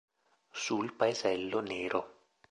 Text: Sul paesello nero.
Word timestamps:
Sul 0.63 0.93
paesello 0.93 1.59
nero. 1.59 2.01